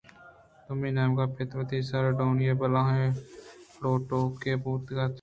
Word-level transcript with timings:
دومی 0.65 0.89
نیمگءَ 0.95 1.31
پت 1.35 1.49
وت 1.57 1.71
سارٹونی 1.89 2.45
ءِ 2.51 2.59
بلاہیں 2.59 3.09
لوٹوکے 3.81 4.53
بوتگ 4.61 5.09